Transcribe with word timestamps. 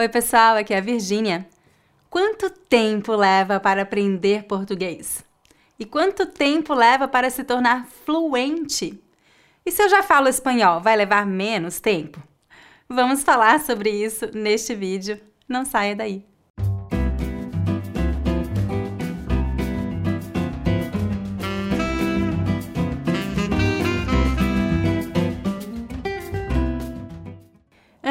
Oi, 0.00 0.08
pessoal, 0.08 0.56
aqui 0.56 0.72
é 0.72 0.78
a 0.78 0.80
Virgínia. 0.80 1.46
Quanto 2.08 2.48
tempo 2.48 3.14
leva 3.14 3.60
para 3.60 3.82
aprender 3.82 4.44
português? 4.44 5.22
E 5.78 5.84
quanto 5.84 6.24
tempo 6.24 6.72
leva 6.72 7.06
para 7.06 7.28
se 7.28 7.44
tornar 7.44 7.86
fluente? 8.06 8.98
E 9.62 9.70
se 9.70 9.82
eu 9.82 9.90
já 9.90 10.02
falo 10.02 10.26
espanhol, 10.26 10.80
vai 10.80 10.96
levar 10.96 11.26
menos 11.26 11.80
tempo? 11.80 12.18
Vamos 12.88 13.22
falar 13.22 13.60
sobre 13.60 13.90
isso 13.90 14.30
neste 14.32 14.74
vídeo. 14.74 15.20
Não 15.46 15.66
saia 15.66 15.94
daí. 15.94 16.24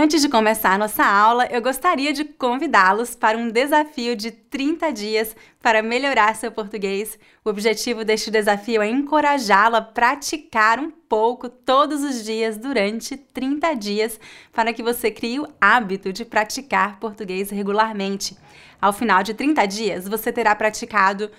Antes 0.09 0.23
de 0.23 0.29
começar 0.29 0.79
nossa 0.79 1.05
aula, 1.05 1.45
eu 1.51 1.61
gostaria 1.61 2.11
de 2.11 2.25
convidá-los 2.25 3.13
para 3.13 3.37
um 3.37 3.47
desafio 3.47 4.15
de 4.15 4.31
30 4.31 4.91
dias 4.91 5.36
para 5.61 5.83
melhorar 5.83 6.36
seu 6.36 6.51
português. 6.51 7.19
O 7.45 7.50
objetivo 7.51 8.04
deste 8.04 8.31
desafio 8.31 8.81
é 8.81 8.89
encorajá-lo 8.89 9.75
a 9.75 9.83
praticar 9.83 10.79
um 10.79 10.89
pouco 10.89 11.47
todos 11.47 12.01
os 12.01 12.25
dias 12.25 12.57
durante 12.57 13.17
30 13.17 13.75
dias 13.75 14.19
para 14.51 14.73
que 14.73 14.81
você 14.81 15.11
crie 15.11 15.39
o 15.41 15.47
hábito 15.61 16.11
de 16.11 16.25
praticar 16.25 17.00
português 17.00 17.51
regularmente. 17.51 18.36
Ao 18.81 18.91
final 18.91 19.21
de 19.21 19.36
30 19.36 19.64
dias, 19.67 20.07
você 20.07 20.33
terá 20.33 20.55
praticado 20.55 21.29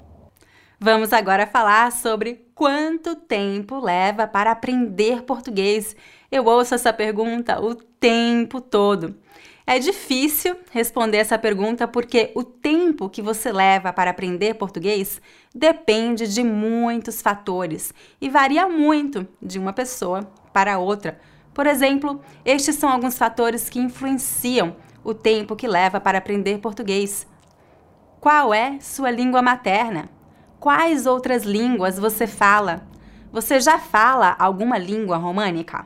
Vamos 0.78 1.14
agora 1.14 1.46
falar 1.46 1.90
sobre 1.90 2.44
quanto 2.54 3.16
tempo 3.16 3.80
leva 3.80 4.26
para 4.26 4.50
aprender 4.50 5.22
português. 5.22 5.96
Eu 6.30 6.44
ouço 6.44 6.74
essa 6.74 6.92
pergunta 6.92 7.58
o 7.58 7.74
tempo 7.74 8.60
todo. 8.60 9.16
É 9.70 9.78
difícil 9.78 10.56
responder 10.70 11.18
essa 11.18 11.38
pergunta 11.38 11.86
porque 11.86 12.32
o 12.34 12.42
tempo 12.42 13.06
que 13.10 13.20
você 13.20 13.52
leva 13.52 13.92
para 13.92 14.10
aprender 14.10 14.54
português 14.54 15.20
depende 15.54 16.26
de 16.26 16.42
muitos 16.42 17.20
fatores 17.20 17.92
e 18.18 18.30
varia 18.30 18.66
muito 18.66 19.28
de 19.42 19.58
uma 19.58 19.74
pessoa 19.74 20.22
para 20.54 20.78
outra. 20.78 21.20
Por 21.52 21.66
exemplo, 21.66 22.18
estes 22.46 22.76
são 22.76 22.88
alguns 22.88 23.18
fatores 23.18 23.68
que 23.68 23.78
influenciam 23.78 24.74
o 25.04 25.12
tempo 25.12 25.54
que 25.54 25.68
leva 25.68 26.00
para 26.00 26.16
aprender 26.16 26.60
português. 26.60 27.26
Qual 28.18 28.54
é 28.54 28.80
sua 28.80 29.10
língua 29.10 29.42
materna? 29.42 30.08
Quais 30.58 31.04
outras 31.04 31.42
línguas 31.42 31.98
você 31.98 32.26
fala? 32.26 32.88
Você 33.30 33.60
já 33.60 33.78
fala 33.78 34.34
alguma 34.38 34.78
língua 34.78 35.18
românica? 35.18 35.84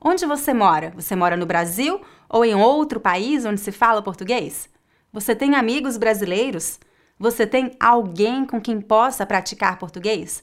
Onde 0.00 0.26
você 0.26 0.52
mora? 0.52 0.92
Você 0.96 1.14
mora 1.14 1.36
no 1.36 1.46
Brasil 1.46 2.00
ou 2.30 2.44
em 2.44 2.54
outro 2.54 3.00
país 3.00 3.44
onde 3.44 3.60
se 3.60 3.72
fala 3.72 4.00
português? 4.00 4.68
Você 5.12 5.34
tem 5.34 5.56
amigos 5.56 5.96
brasileiros? 5.96 6.78
Você 7.18 7.46
tem 7.46 7.76
alguém 7.80 8.46
com 8.46 8.60
quem 8.60 8.80
possa 8.80 9.26
praticar 9.26 9.78
português? 9.78 10.42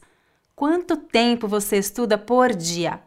Quanto 0.53 0.97
tempo 0.97 1.47
você 1.47 1.77
estuda 1.77 2.17
por 2.17 2.53
dia? 2.53 3.02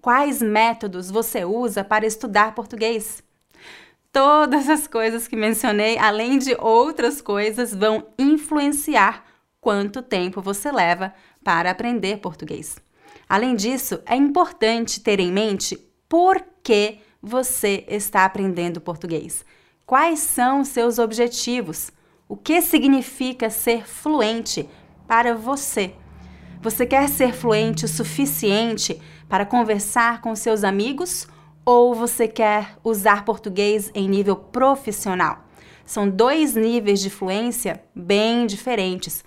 Quais 0.00 0.40
métodos 0.40 1.10
você 1.10 1.44
usa 1.44 1.84
para 1.84 2.06
estudar 2.06 2.54
português? 2.54 3.22
Todas 4.10 4.68
as 4.68 4.86
coisas 4.86 5.28
que 5.28 5.36
mencionei, 5.36 5.98
além 5.98 6.38
de 6.38 6.54
outras 6.58 7.20
coisas, 7.20 7.74
vão 7.74 8.06
influenciar 8.18 9.24
quanto 9.60 10.02
tempo 10.02 10.42
você 10.42 10.72
leva 10.72 11.14
para 11.44 11.70
aprender 11.70 12.18
português. 12.18 12.76
Além 13.28 13.54
disso, 13.54 14.00
é 14.04 14.16
importante 14.16 15.00
ter 15.00 15.20
em 15.20 15.30
mente 15.30 15.76
por 16.08 16.44
que 16.62 16.98
você 17.22 17.84
está 17.86 18.24
aprendendo 18.24 18.80
português. 18.80 19.44
Quais 19.86 20.18
são 20.18 20.64
seus 20.64 20.98
objetivos? 20.98 21.92
O 22.28 22.36
que 22.36 22.60
significa 22.60 23.48
ser 23.48 23.86
fluente 23.86 24.68
para 25.06 25.34
você? 25.34 25.94
Você 26.60 26.86
quer 26.86 27.08
ser 27.08 27.32
fluente 27.32 27.84
o 27.84 27.88
suficiente 27.88 29.00
para 29.28 29.46
conversar 29.46 30.20
com 30.20 30.34
seus 30.34 30.64
amigos 30.64 31.28
ou 31.64 31.94
você 31.94 32.26
quer 32.26 32.76
usar 32.82 33.24
português 33.24 33.90
em 33.94 34.08
nível 34.08 34.36
profissional? 34.36 35.44
São 35.84 36.08
dois 36.08 36.54
níveis 36.54 37.00
de 37.00 37.10
fluência 37.10 37.82
bem 37.94 38.46
diferentes. 38.46 39.24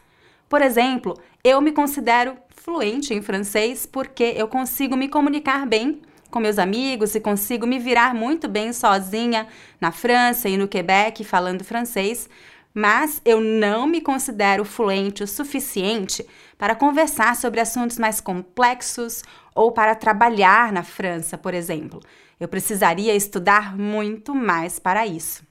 Por 0.49 0.61
exemplo, 0.61 1.19
eu 1.43 1.61
me 1.61 1.71
considero 1.71 2.37
fluente 2.49 3.13
em 3.13 3.21
francês 3.21 3.85
porque 3.85 4.33
eu 4.35 4.47
consigo 4.47 4.95
me 4.95 5.07
comunicar 5.07 5.65
bem 5.67 6.01
com 6.35 6.41
meus 6.41 6.59
amigos 6.59 7.15
e 7.15 7.21
consigo 7.21 7.65
me 7.65 7.79
virar 7.79 8.13
muito 8.13 8.45
bem 8.49 8.73
sozinha 8.73 9.47
na 9.79 9.93
França 9.93 10.49
e 10.49 10.57
no 10.57 10.67
Quebec 10.67 11.23
falando 11.23 11.63
francês, 11.63 12.29
mas 12.73 13.21
eu 13.23 13.39
não 13.39 13.87
me 13.87 14.01
considero 14.01 14.65
fluente 14.65 15.23
o 15.23 15.27
suficiente 15.27 16.27
para 16.57 16.75
conversar 16.75 17.37
sobre 17.37 17.61
assuntos 17.61 17.97
mais 17.97 18.19
complexos 18.19 19.23
ou 19.55 19.71
para 19.71 19.95
trabalhar 19.95 20.73
na 20.73 20.83
França, 20.83 21.37
por 21.37 21.53
exemplo. 21.53 22.01
Eu 22.37 22.49
precisaria 22.49 23.15
estudar 23.15 23.77
muito 23.77 24.35
mais 24.35 24.77
para 24.77 25.07
isso. 25.07 25.41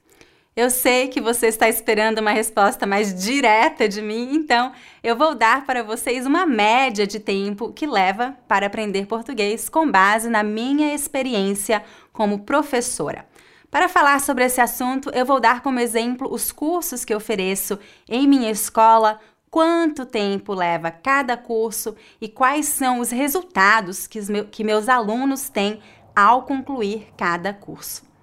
Eu 0.57 0.69
sei 0.69 1.09
que 1.09 1.19
você 1.19 1.47
está 1.47 1.67
esperando 1.67 2.19
uma 2.19 2.31
resposta 2.31 2.87
mais 2.87 3.13
direta 3.13 3.89
de 3.89 4.01
mim, 4.01 4.35
então 4.35 4.71
eu 5.03 5.13
vou 5.13 5.35
dar 5.35 5.65
para 5.65 5.83
vocês 5.83 6.25
uma 6.25 6.45
média 6.45 7.05
de 7.05 7.19
tempo 7.19 7.73
que 7.73 7.85
leva 7.85 8.37
para 8.47 8.67
aprender 8.67 9.05
português 9.05 9.67
com 9.67 9.91
base 9.91 10.29
na 10.29 10.43
minha 10.43 10.95
experiência 10.95 11.83
como 12.13 12.45
professora. 12.45 13.27
Para 13.69 13.89
falar 13.89 14.21
sobre 14.21 14.45
esse 14.45 14.61
assunto, 14.61 15.11
eu 15.13 15.25
vou 15.25 15.41
dar 15.41 15.61
como 15.61 15.77
exemplo 15.77 16.33
os 16.33 16.53
cursos 16.53 17.03
que 17.03 17.13
ofereço 17.13 17.77
em 18.07 18.25
minha 18.25 18.49
escola, 18.49 19.19
quanto 19.51 20.05
tempo 20.05 20.53
leva 20.53 20.89
cada 20.89 21.35
curso 21.35 21.97
e 22.21 22.29
quais 22.29 22.67
são 22.67 23.01
os 23.01 23.11
resultados 23.11 24.07
que, 24.07 24.63
meus 24.63 24.87
alunos 24.87 25.49
têm 25.49 25.81
ao 26.15 26.43
concluir 26.43 27.09
cada 27.17 27.53
curso. 27.53 28.14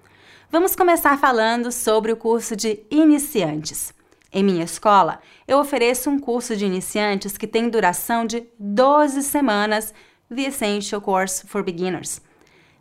Vamos 0.53 0.75
começar 0.75 1.17
falando 1.17 1.71
sobre 1.71 2.11
o 2.11 2.15
curso 2.15 2.55
de 2.55 2.85
iniciantes. 2.91 3.91
Em 4.31 4.43
minha 4.43 4.63
escola, 4.63 5.19
eu 5.47 5.57
ofereço 5.57 6.11
um 6.11 6.19
curso 6.19 6.55
de 6.55 6.63
iniciantes 6.63 7.39
que 7.39 7.47
tem 7.47 7.67
duração 7.67 8.23
de 8.23 8.45
12 8.59 9.23
semanas, 9.23 9.91
The 10.29 10.43
Essential 10.43 11.01
Course 11.01 11.47
for 11.47 11.63
Beginners. 11.63 12.21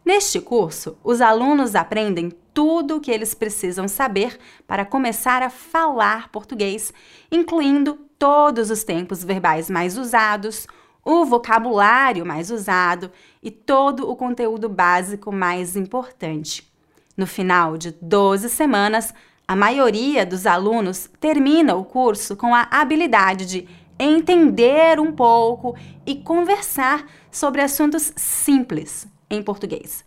Neste 0.05 0.39
curso, 0.39 0.99
os 1.03 1.23
alunos 1.23 1.75
aprendem 1.75 2.31
tudo 2.53 2.97
o 2.97 3.01
que 3.01 3.11
eles 3.11 3.33
precisam 3.33 3.89
saber 3.89 4.39
para 4.67 4.85
começar 4.85 5.43
a 5.43 5.49
falar 5.49 6.29
português, 6.29 6.93
incluindo 7.31 7.95
todos 8.19 8.71
os 8.71 8.85
tempos 8.85 9.25
verbais 9.25 9.71
mais 9.71 9.97
usados, 9.97 10.67
o 11.03 11.25
vocabulário 11.25 12.27
mais 12.27 12.51
usado 12.51 13.11
e 13.43 13.51
todo 13.51 14.11
o 14.11 14.15
conteúdo 14.15 14.69
básico 14.69 15.33
mais 15.33 15.75
importante. 15.75 16.71
No 17.17 17.27
final 17.27 17.77
de 17.77 17.93
12 18.01 18.49
semanas, 18.49 19.13
a 19.47 19.55
maioria 19.55 20.25
dos 20.25 20.47
alunos 20.47 21.11
termina 21.21 21.75
o 21.75 21.85
curso 21.85 22.37
com 22.37 22.55
a 22.55 22.69
habilidade 22.71 23.45
de 23.45 23.69
entender 23.99 24.99
um 24.99 25.13
pouco 25.13 25.77
e 26.07 26.17
conversar 26.17 27.07
sobre 27.31 27.61
assuntos 27.61 28.13
simples 28.17 29.07
em 29.31 29.43
português. 29.43 30.05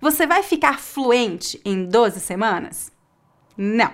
Você 0.00 0.26
vai 0.26 0.42
ficar 0.42 0.78
fluente 0.78 1.60
em 1.64 1.84
12 1.84 2.20
semanas? 2.20 2.92
Não. 3.56 3.92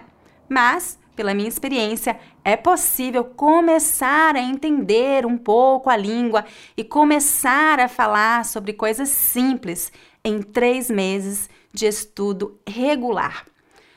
Mas, 0.49 0.99
pela 1.17 1.35
minha 1.35 1.49
experiência, 1.49 2.19
é 2.45 2.57
possível 2.57 3.25
começar 3.25 4.37
a 4.37 4.41
entender 4.41 5.25
um 5.25 5.39
pouco 5.39 5.89
a 5.89 5.97
língua 5.97 6.45
e 6.77 6.85
começar 6.85 7.81
a 7.81 7.89
falar 7.89 8.45
sobre 8.45 8.75
coisas 8.75 9.09
simples 9.09 9.91
em 10.23 10.43
três 10.43 10.91
meses 10.91 11.49
de 11.75 11.87
estudo 11.87 12.61
regular. 12.67 13.45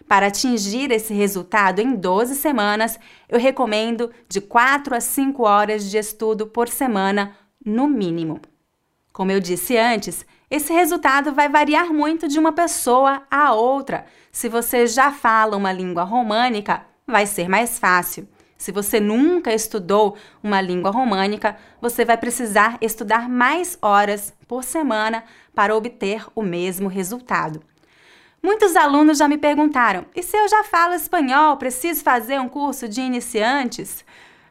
Para 0.08 0.28
atingir 0.28 0.92
esse 0.92 1.14
resultado 1.14 1.80
em 1.80 1.94
12 1.94 2.36
semanas, 2.36 3.00
eu 3.30 3.40
recomendo 3.40 4.10
de 4.28 4.42
4 4.42 4.96
a 4.96 5.00
5 5.02 5.44
horas 5.44 5.90
de 5.90 5.98
estudo 5.98 6.48
por 6.48 6.68
semana, 6.68 7.38
no 7.64 7.88
mínimo. 7.88 8.40
Como 9.14 9.32
eu 9.32 9.40
disse 9.40 9.78
antes, 9.78 10.26
esse 10.50 10.72
resultado 10.72 11.34
vai 11.34 11.50
variar 11.50 11.94
muito 11.94 12.28
de 12.28 12.40
uma 12.40 12.54
pessoa 12.54 13.24
a 13.30 13.54
outra. 13.54 14.06
Se 14.32 14.48
você 14.48 14.88
já 14.88 15.12
fala 15.12 15.58
uma 15.58 15.74
língua 15.74 16.04
românica, 16.04 16.86
vai 17.06 17.26
ser 17.26 17.50
mais 17.50 17.78
fácil. 17.78 18.28
Se 18.58 18.72
você 18.72 19.00
nunca 19.00 19.54
estudou 19.54 20.18
uma 20.42 20.60
língua 20.60 20.92
românica, 20.92 21.56
você 21.80 22.04
vai 22.04 22.18
precisar 22.18 22.78
estudar 22.82 23.30
mais 23.30 23.78
horas 23.82 24.34
por 24.48 24.64
semana 24.64 25.24
para 25.54 25.76
obter 25.76 26.26
o 26.36 26.42
mesmo 26.42 26.88
resultado. 26.88 27.62
Muitos 28.42 28.76
alunos 28.76 29.18
já 29.18 29.28
me 29.28 29.38
perguntaram: 29.38 30.06
e 30.16 30.24
se 30.24 30.36
eu 30.36 30.48
já 30.48 30.64
falo 30.64 30.94
espanhol, 30.94 31.58
preciso 31.58 32.04
fazer 32.04 32.40
um 32.40 32.50
curso 32.50 32.88
de 32.88 33.02
iniciantes? 33.02 34.04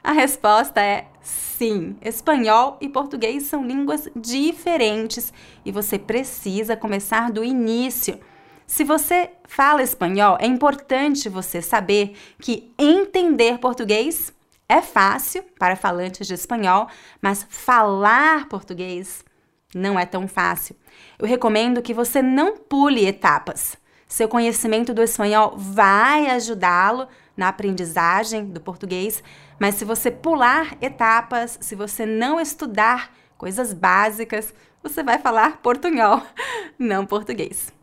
A 0.03 0.12
resposta 0.12 0.81
é 0.81 1.06
sim. 1.20 1.97
Espanhol 2.00 2.76
e 2.81 2.88
português 2.88 3.44
são 3.44 3.67
línguas 3.67 4.09
diferentes 4.14 5.32
e 5.64 5.73
você 5.73 5.99
precisa 5.99 6.76
começar 6.76 7.32
do 7.32 7.43
início. 7.43 8.20
Se 8.67 8.83
você 8.83 9.31
fala 9.45 9.83
espanhol, 9.83 10.37
é 10.41 10.47
importante 10.47 11.29
você 11.29 11.63
saber 11.63 12.17
que 12.41 12.73
entender 12.77 13.59
português 13.59 14.33
é 14.69 14.83
fácil 14.83 15.45
para 15.59 15.77
falantes 15.77 16.27
de 16.27 16.35
espanhol, 16.35 16.89
mas 17.23 17.47
falar 17.49 18.49
português 18.49 19.25
não 19.73 19.99
é 19.99 20.05
tão 20.05 20.27
fácil. 20.27 20.75
Eu 21.17 21.27
recomendo 21.27 21.81
que 21.81 21.95
você 21.95 22.21
não 22.21 22.57
pule 22.57 23.07
etapas. 23.07 23.77
Seu 24.09 24.29
conhecimento 24.29 24.93
do 24.93 25.03
espanhol 25.03 25.55
vai 25.57 26.29
ajudá-lo 26.31 27.07
na 27.37 27.49
aprendizagem 27.49 28.47
do 28.47 28.61
português, 28.61 29.23
mas 29.61 29.77
se 29.77 29.85
você 29.85 30.11
pular 30.11 30.77
etapas, 30.81 31.59
se 31.61 31.77
você 31.77 32.05
não 32.05 32.41
estudar 32.41 33.15
coisas 33.39 33.73
básicas, 33.73 34.53
você 34.83 35.03
vai 35.03 35.19
falar 35.19 35.59
portunhol, 35.59 36.23
não 36.79 37.07
português. 37.07 37.75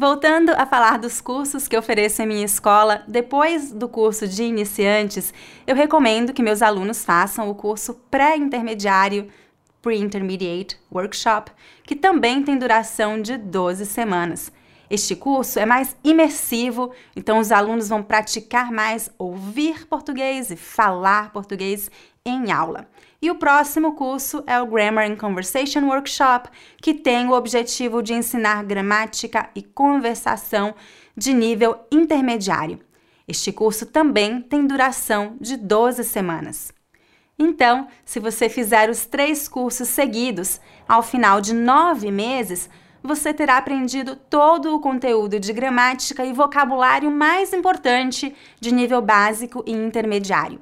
Voltando 0.00 0.50
a 0.50 0.64
falar 0.64 0.96
dos 0.96 1.20
cursos 1.20 1.66
que 1.66 1.76
ofereço 1.76 2.22
em 2.22 2.26
minha 2.28 2.44
escola, 2.44 3.02
depois 3.08 3.72
do 3.72 3.88
curso 3.88 4.28
de 4.28 4.44
iniciantes, 4.44 5.34
eu 5.66 5.74
recomendo 5.74 6.32
que 6.32 6.40
meus 6.40 6.62
alunos 6.62 7.04
façam 7.04 7.50
o 7.50 7.54
curso 7.56 7.94
pré-intermediário 8.08 9.26
Pre-Intermediate 9.82 10.78
Workshop, 10.94 11.50
que 11.82 11.96
também 11.96 12.44
tem 12.44 12.56
duração 12.56 13.20
de 13.20 13.36
12 13.36 13.86
semanas. 13.86 14.52
Este 14.90 15.14
curso 15.14 15.58
é 15.58 15.66
mais 15.66 15.96
imersivo, 16.02 16.92
então 17.14 17.38
os 17.38 17.52
alunos 17.52 17.88
vão 17.88 18.02
praticar 18.02 18.72
mais 18.72 19.10
ouvir 19.18 19.86
português 19.86 20.50
e 20.50 20.56
falar 20.56 21.30
português 21.30 21.90
em 22.24 22.50
aula. 22.50 22.88
E 23.20 23.30
o 23.30 23.34
próximo 23.34 23.94
curso 23.94 24.42
é 24.46 24.60
o 24.60 24.66
Grammar 24.66 25.10
and 25.10 25.16
Conversation 25.16 25.86
Workshop, 25.86 26.48
que 26.80 26.94
tem 26.94 27.26
o 27.26 27.32
objetivo 27.32 28.02
de 28.02 28.14
ensinar 28.14 28.64
gramática 28.64 29.50
e 29.54 29.62
conversação 29.62 30.74
de 31.16 31.34
nível 31.34 31.76
intermediário. 31.90 32.80
Este 33.26 33.52
curso 33.52 33.84
também 33.84 34.40
tem 34.40 34.66
duração 34.66 35.36
de 35.40 35.56
12 35.56 36.04
semanas. 36.04 36.72
Então, 37.38 37.88
se 38.04 38.18
você 38.18 38.48
fizer 38.48 38.88
os 38.88 39.04
três 39.04 39.46
cursos 39.46 39.88
seguidos, 39.88 40.60
ao 40.88 41.02
final 41.02 41.40
de 41.40 41.54
nove 41.54 42.10
meses, 42.10 42.70
você 43.08 43.32
terá 43.32 43.56
aprendido 43.56 44.14
todo 44.14 44.74
o 44.74 44.80
conteúdo 44.80 45.40
de 45.40 45.50
gramática 45.50 46.26
e 46.26 46.32
vocabulário 46.34 47.10
mais 47.10 47.54
importante 47.54 48.36
de 48.60 48.70
nível 48.70 49.00
básico 49.00 49.64
e 49.66 49.72
intermediário. 49.72 50.60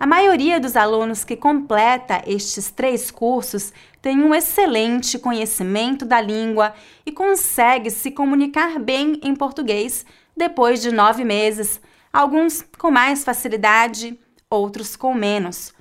A 0.00 0.06
maioria 0.06 0.58
dos 0.58 0.74
alunos 0.74 1.22
que 1.22 1.36
completa 1.36 2.22
estes 2.26 2.70
três 2.70 3.10
cursos 3.10 3.74
tem 4.00 4.22
um 4.22 4.34
excelente 4.34 5.18
conhecimento 5.18 6.06
da 6.06 6.18
língua 6.18 6.72
e 7.04 7.12
consegue 7.12 7.90
se 7.90 8.10
comunicar 8.10 8.78
bem 8.78 9.20
em 9.22 9.36
português 9.36 10.06
depois 10.34 10.80
de 10.80 10.90
nove 10.90 11.24
meses, 11.24 11.78
alguns 12.10 12.64
com 12.78 12.90
mais 12.90 13.22
facilidade, 13.22 14.18
outros 14.48 14.96
com 14.96 15.12
menos. 15.14 15.74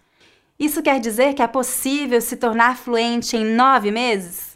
Isso 0.60 0.84
quer 0.84 1.00
dizer 1.00 1.34
que 1.34 1.42
é 1.42 1.48
possível 1.48 2.20
se 2.20 2.36
tornar 2.36 2.78
fluente 2.78 3.38
em 3.38 3.46
nove 3.46 3.92
meses? 3.92 4.51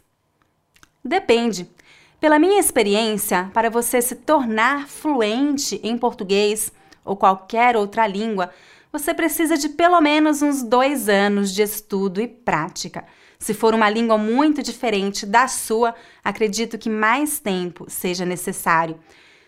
Depende. 1.06 1.70
Pela 2.18 2.38
minha 2.38 2.58
experiência, 2.58 3.50
para 3.52 3.70
você 3.70 4.00
se 4.02 4.16
tornar 4.16 4.88
fluente 4.88 5.80
em 5.82 5.96
português 5.96 6.72
ou 7.04 7.16
qualquer 7.16 7.76
outra 7.76 8.06
língua, 8.06 8.50
você 8.90 9.12
precisa 9.12 9.56
de 9.56 9.68
pelo 9.68 10.00
menos 10.00 10.42
uns 10.42 10.62
dois 10.62 11.08
anos 11.08 11.52
de 11.52 11.62
estudo 11.62 12.20
e 12.20 12.26
prática. 12.26 13.04
Se 13.38 13.52
for 13.52 13.74
uma 13.74 13.90
língua 13.90 14.16
muito 14.16 14.62
diferente 14.62 15.26
da 15.26 15.46
sua, 15.46 15.94
acredito 16.24 16.78
que 16.78 16.88
mais 16.88 17.38
tempo 17.38 17.84
seja 17.88 18.24
necessário. 18.24 18.98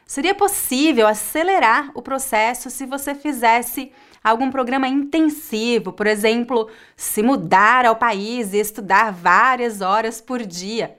Seria 0.07 0.35
possível 0.35 1.07
acelerar 1.07 1.91
o 1.95 2.03
processo 2.03 2.71
se 2.71 2.87
você 2.87 3.15
fizesse 3.15 3.91
algum 4.23 4.51
programa 4.51 4.89
intensivo, 4.89 5.93
por 5.93 6.07
exemplo, 6.07 6.69
se 6.97 7.23
mudar 7.23 7.87
ao 7.87 7.97
país 7.97 8.53
e 8.53 8.59
estudar 8.59 9.11
várias 9.13 9.81
horas 9.81 10.21
por 10.21 10.45
dia. 10.45 10.97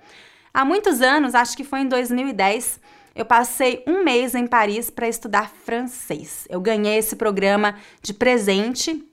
Há 0.54 0.66
muitos 0.66 1.02
anos, 1.02 1.36
acho 1.36 1.56
que 1.56 1.64
foi 1.64 1.82
em 1.82 1.88
2010, 1.88 2.80
eu 3.16 3.26
passei 3.26 3.84
um 3.88 4.04
mês 4.04 4.34
em 4.34 4.48
Paris 4.48 4.90
para 4.90 5.08
estudar 5.08 5.50
francês. 5.50 6.48
Eu 6.50 6.62
ganhei 6.62 6.98
esse 6.98 7.16
programa 7.16 7.76
de 8.02 8.14
presente 8.14 9.04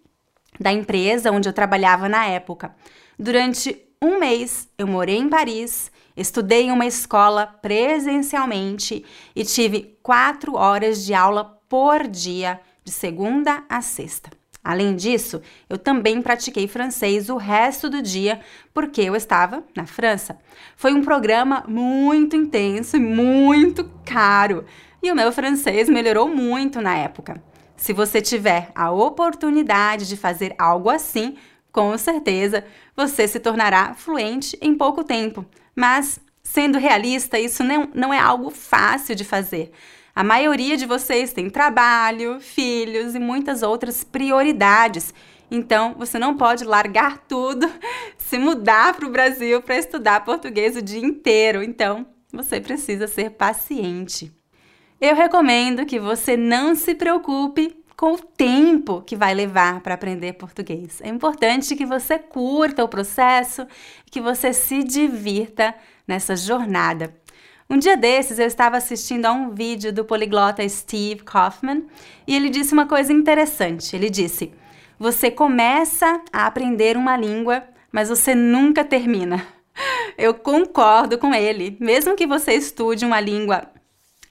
da 0.60 0.72
empresa 0.72 1.30
onde 1.30 1.48
eu 1.48 1.52
trabalhava 1.52 2.08
na 2.08 2.26
época. 2.26 2.74
Durante 3.18 3.82
um 4.00 4.18
mês, 4.18 4.68
eu 4.78 4.86
morei 4.86 5.16
em 5.16 5.28
Paris, 5.28 5.90
estudei 6.16 6.64
em 6.64 6.72
uma 6.72 6.86
escola 6.86 7.46
presencialmente 7.46 9.04
e 9.34 9.44
tive 9.44 9.98
quatro 10.02 10.54
horas 10.54 11.04
de 11.04 11.14
aula 11.14 11.44
por 11.68 12.06
dia, 12.06 12.60
de 12.84 12.92
segunda 12.92 13.64
a 13.68 13.80
sexta. 13.80 14.35
Além 14.66 14.96
disso, 14.96 15.40
eu 15.70 15.78
também 15.78 16.20
pratiquei 16.20 16.66
francês 16.66 17.30
o 17.30 17.36
resto 17.36 17.88
do 17.88 18.02
dia 18.02 18.40
porque 18.74 19.00
eu 19.00 19.14
estava 19.14 19.62
na 19.76 19.86
França. 19.86 20.36
Foi 20.76 20.92
um 20.92 21.04
programa 21.04 21.62
muito 21.68 22.34
intenso 22.34 22.96
e 22.96 23.00
muito 23.00 23.88
caro, 24.04 24.64
e 25.00 25.12
o 25.12 25.14
meu 25.14 25.30
francês 25.30 25.88
melhorou 25.88 26.26
muito 26.26 26.80
na 26.80 26.96
época. 26.96 27.40
Se 27.76 27.92
você 27.92 28.20
tiver 28.20 28.72
a 28.74 28.90
oportunidade 28.90 30.08
de 30.08 30.16
fazer 30.16 30.52
algo 30.58 30.90
assim, 30.90 31.36
com 31.70 31.96
certeza 31.96 32.64
você 32.96 33.28
se 33.28 33.38
tornará 33.38 33.94
fluente 33.94 34.58
em 34.60 34.74
pouco 34.74 35.04
tempo. 35.04 35.46
Mas, 35.76 36.18
sendo 36.42 36.76
realista, 36.76 37.38
isso 37.38 37.62
não, 37.62 37.88
não 37.94 38.12
é 38.12 38.18
algo 38.18 38.50
fácil 38.50 39.14
de 39.14 39.22
fazer. 39.22 39.70
A 40.16 40.24
maioria 40.24 40.78
de 40.78 40.86
vocês 40.86 41.34
tem 41.34 41.50
trabalho, 41.50 42.40
filhos 42.40 43.14
e 43.14 43.18
muitas 43.18 43.62
outras 43.62 44.02
prioridades. 44.02 45.12
Então, 45.50 45.94
você 45.98 46.18
não 46.18 46.38
pode 46.38 46.64
largar 46.64 47.18
tudo, 47.28 47.70
se 48.16 48.38
mudar 48.38 48.94
para 48.94 49.06
o 49.06 49.10
Brasil 49.10 49.60
para 49.60 49.76
estudar 49.76 50.24
português 50.24 50.74
o 50.74 50.80
dia 50.80 51.04
inteiro. 51.04 51.62
Então, 51.62 52.06
você 52.32 52.58
precisa 52.58 53.06
ser 53.06 53.32
paciente. 53.32 54.32
Eu 54.98 55.14
recomendo 55.14 55.84
que 55.84 56.00
você 56.00 56.34
não 56.34 56.74
se 56.74 56.94
preocupe 56.94 57.76
com 57.94 58.14
o 58.14 58.18
tempo 58.18 59.02
que 59.02 59.16
vai 59.16 59.34
levar 59.34 59.82
para 59.82 59.92
aprender 59.92 60.32
português. 60.32 60.98
É 61.02 61.10
importante 61.10 61.76
que 61.76 61.84
você 61.84 62.18
curta 62.18 62.82
o 62.82 62.88
processo 62.88 63.66
e 64.06 64.10
que 64.10 64.22
você 64.22 64.54
se 64.54 64.82
divirta 64.82 65.74
nessa 66.08 66.34
jornada. 66.34 67.14
Um 67.68 67.78
dia 67.78 67.96
desses 67.96 68.38
eu 68.38 68.46
estava 68.46 68.76
assistindo 68.76 69.26
a 69.26 69.32
um 69.32 69.50
vídeo 69.50 69.92
do 69.92 70.04
poliglota 70.04 70.66
Steve 70.68 71.24
Kaufman 71.24 71.84
e 72.24 72.36
ele 72.36 72.48
disse 72.48 72.72
uma 72.72 72.86
coisa 72.86 73.12
interessante. 73.12 73.96
Ele 73.96 74.08
disse: 74.08 74.52
Você 74.98 75.32
começa 75.32 76.20
a 76.32 76.46
aprender 76.46 76.96
uma 76.96 77.16
língua, 77.16 77.64
mas 77.90 78.08
você 78.08 78.34
nunca 78.36 78.84
termina. 78.84 79.44
Eu 80.16 80.32
concordo 80.32 81.18
com 81.18 81.34
ele. 81.34 81.76
Mesmo 81.80 82.14
que 82.14 82.26
você 82.26 82.54
estude 82.54 83.04
uma 83.04 83.20
língua 83.20 83.68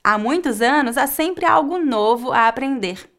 há 0.02 0.18
muitos 0.18 0.62
anos, 0.62 0.98
há 0.98 1.06
sempre 1.06 1.46
algo 1.46 1.78
novo 1.78 2.32
a 2.32 2.48
aprender. 2.48 3.15